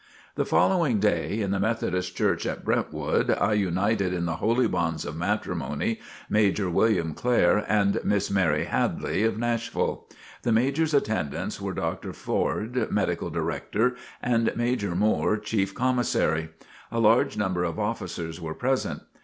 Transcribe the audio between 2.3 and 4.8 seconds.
at Brentwood, I united in the holy